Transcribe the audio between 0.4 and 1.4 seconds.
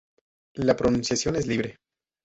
La pronunciación